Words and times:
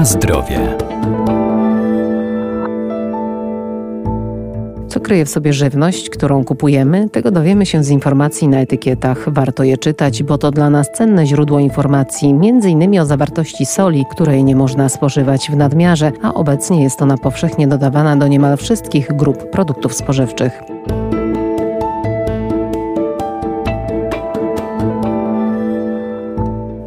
Na 0.00 0.06
zdrowie. 0.06 0.76
Co 4.88 5.00
kryje 5.00 5.24
w 5.24 5.28
sobie 5.28 5.52
żywność, 5.52 6.10
którą 6.10 6.44
kupujemy, 6.44 7.08
tego 7.08 7.30
dowiemy 7.30 7.66
się 7.66 7.84
z 7.84 7.90
informacji 7.90 8.48
na 8.48 8.58
etykietach. 8.60 9.32
Warto 9.32 9.64
je 9.64 9.78
czytać, 9.78 10.22
bo 10.22 10.38
to 10.38 10.50
dla 10.50 10.70
nas 10.70 10.92
cenne 10.92 11.26
źródło 11.26 11.58
informacji, 11.58 12.30
m.in. 12.30 13.00
o 13.00 13.06
zawartości 13.06 13.66
soli, 13.66 14.04
której 14.10 14.44
nie 14.44 14.56
można 14.56 14.88
spożywać 14.88 15.50
w 15.50 15.56
nadmiarze, 15.56 16.12
a 16.22 16.34
obecnie 16.34 16.82
jest 16.82 17.02
ona 17.02 17.18
powszechnie 17.18 17.68
dodawana 17.68 18.16
do 18.16 18.28
niemal 18.28 18.56
wszystkich 18.56 19.16
grup 19.16 19.50
produktów 19.50 19.94
spożywczych. 19.94 20.62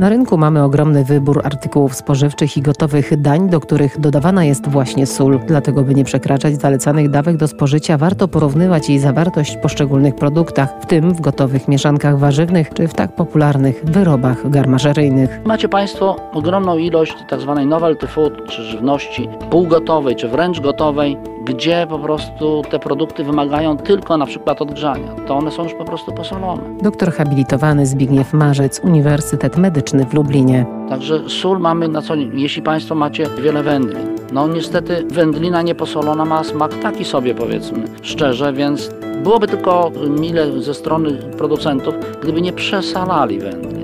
Na 0.00 0.08
rynku 0.08 0.38
mamy 0.38 0.62
ogromny 0.62 1.04
wybór 1.04 1.40
artykułów 1.44 1.94
spożywczych 1.94 2.56
i 2.56 2.62
gotowych 2.62 3.20
dań, 3.20 3.48
do 3.48 3.60
których 3.60 4.00
dodawana 4.00 4.44
jest 4.44 4.68
właśnie 4.68 5.06
sól. 5.06 5.40
Dlatego, 5.46 5.82
by 5.82 5.94
nie 5.94 6.04
przekraczać 6.04 6.60
zalecanych 6.60 7.10
dawek 7.10 7.36
do 7.36 7.48
spożycia, 7.48 7.98
warto 7.98 8.28
porównywać 8.28 8.88
jej 8.88 8.98
zawartość 8.98 9.56
w 9.56 9.60
poszczególnych 9.60 10.14
produktach, 10.14 10.68
w 10.80 10.86
tym 10.86 11.14
w 11.14 11.20
gotowych 11.20 11.68
mieszankach 11.68 12.18
warzywnych 12.18 12.74
czy 12.74 12.88
w 12.88 12.94
tak 12.94 13.14
popularnych 13.14 13.84
wyrobach 13.84 14.50
garmażeryjnych. 14.50 15.40
Macie 15.44 15.68
Państwo 15.68 16.16
ogromną 16.32 16.78
ilość 16.78 17.14
tzw. 17.30 17.52
Tak 17.56 17.66
novelty 17.66 18.06
food, 18.06 18.32
czy 18.48 18.62
żywności 18.62 19.28
półgotowej, 19.50 20.16
czy 20.16 20.28
wręcz 20.28 20.60
gotowej, 20.60 21.16
gdzie 21.44 21.86
po 21.88 21.98
prostu 21.98 22.62
te 22.70 22.78
produkty 22.78 23.24
wymagają 23.24 23.76
tylko 23.76 24.16
na 24.16 24.26
przykład 24.26 24.62
odgrzania. 24.62 25.14
To 25.26 25.36
one 25.36 25.50
są 25.50 25.62
już 25.62 25.74
po 25.74 25.84
prostu 25.84 26.12
posolone. 26.12 26.62
Doktor 26.82 27.12
habilitowany 27.12 27.86
Zbigniew 27.86 28.32
Marzec, 28.32 28.80
Uniwersytet 28.84 29.56
Medyczny 29.56 29.89
w 29.98 30.14
Lublinie. 30.14 30.66
Także 30.88 31.28
sól 31.28 31.58
mamy 31.60 31.88
na 31.88 32.02
co. 32.02 32.14
Jeśli 32.14 32.62
Państwo 32.62 32.94
macie 32.94 33.26
wiele 33.42 33.62
wędlin, 33.62 34.16
no 34.32 34.48
niestety 34.48 35.04
wędlina 35.10 35.62
nieposolona 35.62 36.24
ma 36.24 36.44
smak 36.44 36.74
taki 36.74 37.04
sobie 37.04 37.34
powiedzmy, 37.34 37.84
szczerze, 38.02 38.52
więc 38.52 38.90
byłoby 39.22 39.48
tylko 39.48 39.92
mile 40.20 40.62
ze 40.62 40.74
strony 40.74 41.12
producentów, 41.38 41.94
gdyby 42.22 42.42
nie 42.42 42.52
przesalali 42.52 43.38
wędlin 43.38 43.79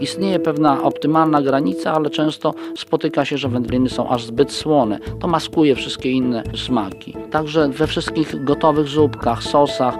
istnieje 0.00 0.38
pewna 0.38 0.82
optymalna 0.82 1.42
granica, 1.42 1.92
ale 1.92 2.10
często 2.10 2.54
spotyka 2.76 3.24
się, 3.24 3.38
że 3.38 3.48
wędliny 3.48 3.88
są 3.88 4.08
aż 4.08 4.24
zbyt 4.24 4.52
słone. 4.52 4.98
To 5.20 5.28
maskuje 5.28 5.74
wszystkie 5.74 6.10
inne 6.10 6.42
smaki. 6.56 7.16
Także 7.30 7.68
we 7.68 7.86
wszystkich 7.86 8.44
gotowych 8.44 8.88
zupkach, 8.88 9.42
sosach, 9.42 9.98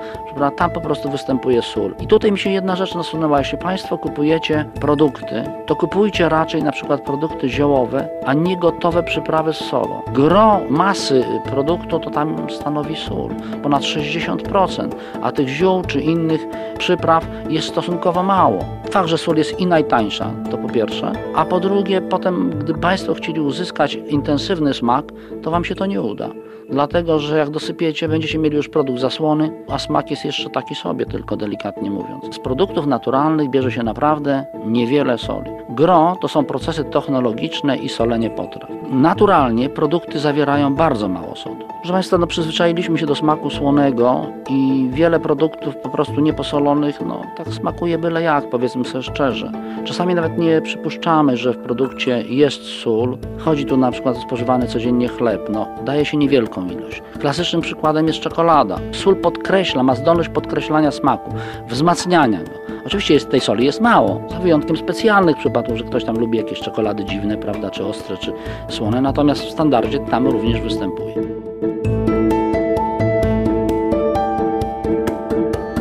tam 0.57 0.71
po 0.71 0.81
prostu 0.81 1.11
występuje 1.11 1.63
sól. 1.63 1.95
I 2.01 2.07
tutaj 2.07 2.33
mi 2.33 2.39
się 2.39 2.51
jedna 2.51 2.77
rzecz 2.77 2.95
nasunęła. 2.95 3.39
Jeśli 3.39 3.59
Państwo 3.59 3.99
kupujecie 3.99 4.65
produkty, 4.81 5.45
to 5.67 5.77
kupujcie 5.77 6.29
raczej 6.29 6.63
na 6.63 6.73
przykład 6.73 7.05
produkty 7.05 7.49
ziołowe, 7.49 8.09
a 8.27 8.35
nie 8.35 8.57
gotowe 8.57 9.03
przyprawy 9.03 9.53
z 9.53 9.57
solą. 9.57 10.03
Gro 10.13 10.61
masy 10.71 11.25
produktu 11.51 11.99
to 11.99 12.11
tam 12.11 12.51
stanowi 12.51 12.97
sól, 12.97 13.31
ponad 13.63 13.83
60%, 13.83 14.89
a 15.23 15.33
tych 15.33 15.49
ziół 15.49 15.83
czy 15.85 16.01
innych 16.01 16.41
przypraw 16.79 17.27
jest 17.49 17.69
stosunkowo 17.69 18.23
mało. 18.23 18.65
Fakt, 18.91 19.09
że 19.09 19.19
sól 19.19 19.37
jest 19.37 19.61
i 19.61 19.67
najtańsza, 19.91 20.31
to 20.51 20.59
po 20.59 20.69
pierwsze, 20.69 21.13
a 21.35 21.45
po 21.45 21.61
drugie, 21.61 22.01
potem, 22.01 22.51
gdy 22.51 22.75
Państwo 22.75 23.15
chcieli 23.15 23.41
uzyskać 23.41 23.95
intensywny 23.95 24.75
smak, 24.75 25.05
to 25.43 25.51
Wam 25.51 25.65
się 25.65 25.75
to 25.75 25.87
nie 25.87 26.03
uda 26.03 26.31
dlatego 26.71 27.19
że 27.19 27.39
jak 27.39 27.51
dosypiecie, 27.51 28.09
będziecie 28.09 28.39
mieli 28.39 28.57
już 28.57 28.69
produkt 28.69 29.01
zasłony, 29.01 29.53
a 29.69 29.79
smak 29.79 30.11
jest 30.11 30.25
jeszcze 30.25 30.51
taki 30.51 30.75
sobie, 30.75 31.07
tylko 31.07 31.37
delikatnie 31.37 31.91
mówiąc. 31.91 32.35
Z 32.35 32.39
produktów 32.39 32.87
naturalnych 32.87 33.51
bierze 33.51 33.73
się 33.73 33.83
naprawdę 33.83 34.45
niewiele 34.67 35.19
soli. 35.19 35.51
Gro 35.71 36.17
to 36.21 36.29
są 36.29 36.45
procesy 36.45 36.85
technologiczne 36.85 37.77
i 37.77 37.89
solenie 37.89 38.31
potraw. 38.31 38.71
Naturalnie 38.91 39.69
produkty 39.69 40.19
zawierają 40.19 40.75
bardzo 40.75 41.09
mało 41.09 41.37
sodu. 41.37 41.67
Proszę 41.81 41.93
Państwa, 41.93 42.19
no 42.19 42.27
przyzwyczailiśmy 42.27 42.99
się 42.99 43.07
do 43.07 43.15
smaku 43.15 43.51
słonego 43.51 44.27
i 44.51 44.89
wiele 44.93 45.21
produktów 45.21 45.77
po 45.77 45.89
prostu 45.89 46.21
nieposolonych, 46.21 47.01
no 47.01 47.23
tak 47.37 47.49
smakuje 47.49 47.99
byle 47.99 48.23
jak, 48.23 48.51
powiedzmy 48.51 48.85
sobie 48.85 49.03
szczerze. 49.03 49.53
Czasami 49.85 50.15
nawet 50.15 50.39
nie 50.39 50.61
przypuszczamy, 50.61 51.37
że 51.37 51.53
w 51.53 51.59
produkcie 51.59 52.25
jest 52.29 52.63
sól. 52.63 53.19
Chodzi 53.39 53.65
tu 53.65 53.77
na 53.77 53.91
przykład 53.91 54.17
o 54.17 54.21
spożywany 54.21 54.67
codziennie 54.67 55.09
chleb. 55.09 55.49
No, 55.53 55.69
daje 55.85 56.05
się 56.05 56.17
niewielką 56.17 56.67
ilość. 56.67 57.03
Klasycznym 57.21 57.63
przykładem 57.63 58.07
jest 58.07 58.21
czekolada. 58.21 58.79
Sól 58.93 59.17
podkreśla, 59.17 59.83
ma 59.83 59.95
zdolność 59.95 60.29
podkreślania 60.29 60.91
smaku, 60.91 61.35
wzmacniania 61.69 62.39
go. 62.39 62.51
Oczywiście 62.87 63.15
jest, 63.15 63.31
tej 63.31 63.41
soli 63.41 63.65
jest 63.65 63.81
mało, 63.81 64.23
za 64.31 64.39
wyjątkiem 64.39 64.77
specjalnych 64.77 65.37
przypadków, 65.37 65.77
że 65.79 65.85
ktoś 65.85 66.05
tam 66.05 66.19
lubi 66.19 66.39
jakieś 66.39 66.61
czekolady 66.61 67.05
dziwne, 67.05 67.37
prawda, 67.37 67.71
czy 67.71 67.85
ostre, 67.85 68.17
czy 68.17 68.33
słone, 68.69 69.01
natomiast 69.01 69.43
w 69.43 69.51
standardzie 69.51 69.99
tam 69.99 70.29
również 70.29 70.61
występuje. 70.61 71.15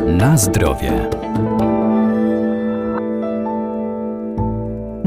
Na 0.06 0.36
zdrowie. 0.36 1.19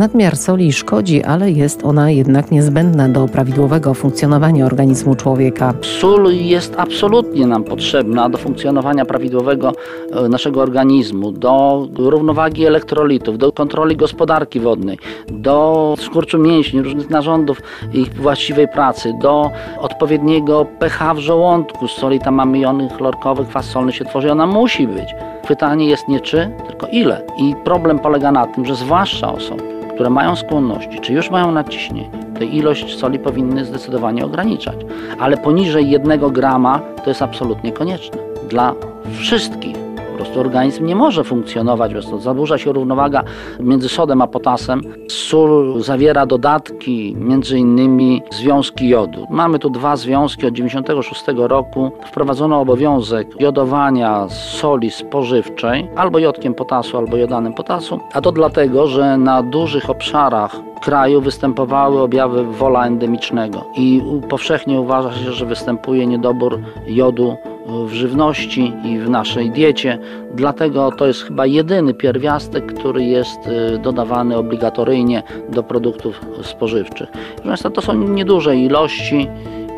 Nadmiar 0.03 0.37
soli 0.37 0.73
szkodzi, 0.73 1.23
ale 1.23 1.51
jest 1.51 1.85
ona 1.85 2.11
jednak 2.11 2.51
niezbędna 2.51 3.09
do 3.09 3.27
prawidłowego 3.27 3.93
funkcjonowania 3.93 4.65
organizmu 4.65 5.15
człowieka. 5.15 5.73
Sól 5.81 6.27
jest 6.31 6.75
absolutnie 6.77 7.47
nam 7.47 7.63
potrzebna 7.63 8.29
do 8.29 8.37
funkcjonowania 8.37 9.05
prawidłowego 9.05 9.71
e, 10.11 10.29
naszego 10.29 10.61
organizmu, 10.61 11.31
do 11.31 11.87
równowagi 11.97 12.65
elektrolitów, 12.65 13.37
do 13.37 13.51
kontroli 13.51 13.95
gospodarki 13.95 14.59
wodnej, 14.59 14.97
do 15.27 15.95
skurczu 15.97 16.39
mięśni, 16.39 16.81
różnych 16.81 17.09
narządów 17.09 17.61
ich 17.93 18.13
właściwej 18.13 18.67
pracy, 18.67 19.13
do 19.21 19.51
odpowiedniego 19.79 20.65
pH 20.79 21.13
w 21.13 21.19
żołądku. 21.19 21.87
Z 21.87 21.91
soli 21.91 22.19
tam 22.19 22.35
mamy 22.35 22.59
jony 22.59 22.89
chlorkowych, 22.89 23.47
kwas 23.47 23.65
solny 23.65 23.93
się 23.93 24.05
tworzy, 24.05 24.31
ona 24.31 24.47
musi 24.47 24.87
być. 24.87 25.15
Pytanie 25.47 25.85
jest 25.85 26.07
nie 26.07 26.19
czy, 26.19 26.51
tylko 26.67 26.87
ile. 26.87 27.21
I 27.37 27.55
problem 27.63 27.99
polega 27.99 28.31
na 28.31 28.47
tym, 28.47 28.65
że 28.65 28.75
zwłaszcza 28.75 29.33
osoby, 29.33 29.72
które 29.93 30.09
mają 30.09 30.35
skłonności, 30.35 30.99
czy 30.99 31.13
już 31.13 31.29
mają 31.29 31.51
nadciśnienie, 31.51 32.09
to 32.37 32.43
ilość 32.43 32.99
soli 32.99 33.19
powinny 33.19 33.65
zdecydowanie 33.65 34.25
ograniczać. 34.25 34.75
Ale 35.19 35.37
poniżej 35.37 35.89
jednego 35.89 36.29
grama 36.29 36.81
to 37.03 37.09
jest 37.09 37.21
absolutnie 37.21 37.71
konieczne 37.71 38.17
dla 38.49 38.75
wszystkich 39.19 39.82
prostu 40.23 40.39
organizm 40.39 40.85
nie 40.85 40.95
może 40.95 41.23
funkcjonować 41.23 41.93
bez 41.93 42.05
tego. 42.05 42.19
Zaburza 42.19 42.57
się 42.57 42.73
równowaga 42.73 43.23
między 43.59 43.89
sodem 43.89 44.21
a 44.21 44.27
potasem. 44.27 44.81
Sól 45.09 45.81
zawiera 45.81 46.25
dodatki, 46.25 47.15
między 47.19 47.59
innymi 47.59 48.21
związki 48.31 48.89
jodu. 48.89 49.27
Mamy 49.29 49.59
tu 49.59 49.69
dwa 49.69 49.95
związki. 49.95 50.47
Od 50.47 50.53
1996 50.53 51.23
roku 51.49 51.91
wprowadzono 52.05 52.59
obowiązek 52.59 53.41
jodowania 53.41 54.29
soli 54.29 54.91
spożywczej 54.91 55.89
albo 55.95 56.19
jodkiem 56.19 56.53
potasu, 56.53 56.97
albo 56.97 57.17
jodanem 57.17 57.53
potasu. 57.53 57.99
A 58.13 58.21
to 58.21 58.31
dlatego, 58.31 58.87
że 58.87 59.17
na 59.17 59.43
dużych 59.43 59.89
obszarach 59.89 60.55
kraju 60.81 61.21
występowały 61.21 62.01
objawy 62.01 62.43
wola 62.43 62.87
endemicznego 62.87 63.65
i 63.77 64.01
powszechnie 64.29 64.81
uważa 64.81 65.13
się, 65.13 65.31
że 65.31 65.45
występuje 65.45 66.07
niedobór 66.07 66.59
jodu 66.87 67.37
w 67.65 67.93
żywności 67.93 68.73
i 68.85 68.99
w 68.99 69.09
naszej 69.09 69.51
diecie. 69.51 69.99
Dlatego 70.35 70.91
to 70.91 71.07
jest 71.07 71.23
chyba 71.23 71.45
jedyny 71.45 71.93
pierwiastek, 71.93 72.73
który 72.73 73.03
jest 73.03 73.47
y, 73.47 73.77
dodawany 73.77 74.37
obligatoryjnie 74.37 75.23
do 75.49 75.63
produktów 75.63 76.21
spożywczych. 76.41 77.09
Proszę 77.43 77.71
to 77.71 77.81
są 77.81 77.93
nieduże 77.93 78.57
ilości 78.57 79.27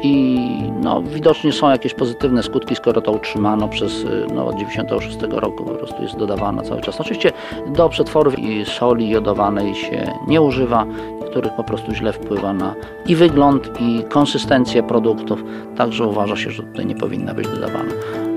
i 0.05 0.39
no, 0.81 1.01
widocznie 1.01 1.53
są 1.53 1.69
jakieś 1.69 1.93
pozytywne 1.93 2.43
skutki, 2.43 2.75
skoro 2.75 3.01
to 3.01 3.11
utrzymano 3.11 3.67
przez 3.67 4.03
y, 4.03 4.27
no, 4.35 4.47
od 4.47 4.55
96 4.55 5.17
roku 5.29 5.63
po 5.63 5.71
prostu 5.71 6.03
jest 6.03 6.17
dodawana 6.17 6.61
cały 6.61 6.81
czas. 6.81 7.01
Oczywiście 7.01 7.31
do 7.67 7.89
przetworów 7.89 8.39
i 8.39 8.65
soli 8.65 9.09
jodowanej 9.09 9.75
się 9.75 10.11
nie 10.27 10.41
używa, 10.41 10.85
których 11.29 11.53
po 11.53 11.63
prostu 11.63 11.93
źle 11.93 12.13
wpływa 12.13 12.53
na 12.53 12.75
i 13.07 13.15
wygląd, 13.15 13.69
i 13.79 14.03
konsystencję 14.09 14.83
produktów, 14.83 15.43
także 15.77 16.07
uważa 16.07 16.35
się, 16.35 16.51
że 16.51 16.63
tutaj 16.63 16.85
nie 16.85 16.95
powinna 16.95 17.33
być 17.33 17.47
dodawana. 17.47 17.91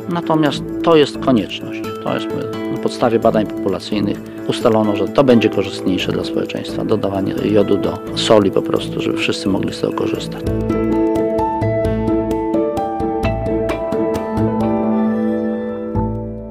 Natomiast 0.09 0.63
to 0.83 0.97
jest 0.97 1.19
konieczność. 1.19 1.83
To 2.05 2.15
jest 2.15 2.27
na 2.73 2.79
podstawie 2.83 3.19
badań 3.19 3.47
populacyjnych 3.47 4.19
ustalono, 4.49 4.97
że 4.97 5.09
to 5.09 5.25
będzie 5.25 5.49
korzystniejsze 5.49 6.13
dla 6.13 6.25
społeczeństwa, 6.25 6.85
dodawanie 6.85 7.35
jodu 7.45 7.77
do 7.77 7.99
soli 8.15 8.51
po 8.51 8.63
prostu, 8.63 9.01
żeby 9.01 9.19
wszyscy 9.19 9.49
mogli 9.49 9.75
z 9.75 9.81
tego 9.81 9.93
korzystać. 9.93 10.43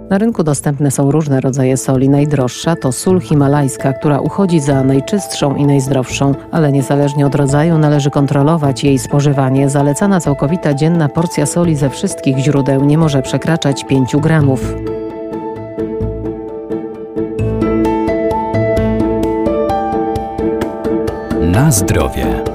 Na 0.10 0.18
rynku 0.18 0.44
dostępne 0.44 0.92
są 0.92 1.12
różne 1.12 1.42
rodzaje 1.42 1.78
soli. 1.78 2.10
Najdroższa 2.10 2.76
to 2.76 2.92
sól 2.92 3.22
himalajska, 3.22 3.94
która 3.94 4.20
uchodzi 4.20 4.60
za 4.60 4.84
najczystszą 4.84 5.56
i 5.56 5.66
najzdrowszą, 5.66 6.36
ale 6.52 6.72
niezależnie 6.72 7.26
od 7.26 7.36
rodzaju 7.36 7.78
należy 7.78 8.12
kontrolować 8.12 8.84
jej 8.84 9.00
spożywanie. 9.00 9.70
Zalecana 9.70 10.20
całkowita 10.20 10.74
dzienna 10.74 11.10
porcja 11.10 11.46
soli 11.46 11.76
ze 11.76 11.90
wszystkich 11.90 12.38
źródeł 12.38 12.86
nie 12.86 12.98
może 12.98 13.22
przekraczać 13.22 13.86
5 13.86 14.16
gramów. 14.16 14.74
Na 21.42 21.72
zdrowie. 21.72 22.47